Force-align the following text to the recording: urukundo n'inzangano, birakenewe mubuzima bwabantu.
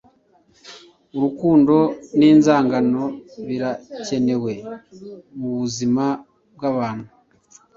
urukundo 1.15 1.75
n'inzangano, 2.17 3.03
birakenewe 3.47 4.53
mubuzima 5.37 6.05
bwabantu. 6.55 7.07